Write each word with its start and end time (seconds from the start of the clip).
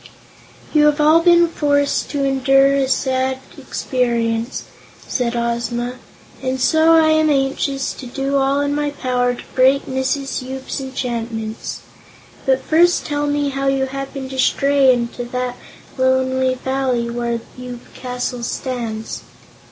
"You 0.73 0.85
have 0.87 0.99
all 0.99 1.19
been 1.21 1.47
forced 1.47 2.09
to 2.09 2.23
endure 2.25 2.73
a 2.73 2.87
sad 2.87 3.37
experience," 3.55 4.63
said 5.07 5.35
Ozma, 5.35 5.97
"and 6.41 6.59
so 6.59 6.93
I 6.93 7.09
am 7.09 7.29
anxious 7.29 7.93
to 7.93 8.07
do 8.07 8.37
all 8.37 8.61
in 8.61 8.73
my 8.73 8.89
power 8.89 9.35
to 9.35 9.43
break 9.53 9.85
Mrs. 9.85 10.41
Yoop's 10.41 10.81
enchantments. 10.81 11.81
But 12.47 12.63
first 12.63 13.05
tell 13.05 13.27
me 13.27 13.49
how 13.49 13.67
you 13.67 13.85
happened 13.85 14.31
to 14.31 14.39
stray 14.39 14.91
into 14.91 15.23
that 15.25 15.55
lonely 15.99 16.55
Valley 16.55 17.07
where 17.11 17.39
Yoop 17.55 17.93
Castle 17.93 18.41
stands." 18.41 19.21